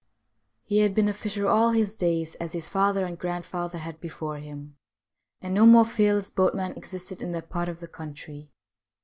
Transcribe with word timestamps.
He 0.63 0.79
had 0.79 0.95
been 0.95 1.07
a 1.07 1.13
fisher 1.13 1.47
all 1.47 1.69
his 1.73 1.95
days, 1.95 2.33
as 2.39 2.53
his 2.53 2.67
father 2.67 3.05
and 3.05 3.19
grandfather 3.19 3.77
had 3.77 3.99
before 4.01 4.37
him, 4.39 4.75
and 5.41 5.53
no 5.53 5.67
more 5.67 5.85
fearless 5.85 6.31
boatman 6.31 6.71
existed 6.71 7.21
in 7.21 7.33
that 7.33 7.51
part 7.51 7.69
of 7.69 7.81
the 7.81 7.87
country. 7.87 8.49